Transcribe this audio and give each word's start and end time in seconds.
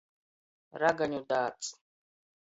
Ragaņu 0.83 1.19
dāds. 1.33 1.69